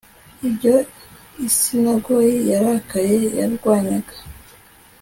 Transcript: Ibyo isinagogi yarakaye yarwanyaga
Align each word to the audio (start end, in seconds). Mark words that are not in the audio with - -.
Ibyo 0.47 0.75
isinagogi 1.47 2.35
yarakaye 2.51 3.17
yarwanyaga 3.39 4.13